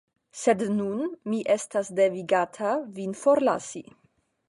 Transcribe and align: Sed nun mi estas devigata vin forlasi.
Sed 0.43 0.63
nun 0.77 1.11
mi 1.33 1.43
estas 1.57 1.93
devigata 2.01 2.75
vin 2.99 3.17
forlasi. 3.25 3.89